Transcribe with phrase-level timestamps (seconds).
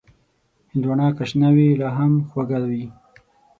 [0.71, 2.85] هندوانه که شنه وي، لا هم خوږه وي.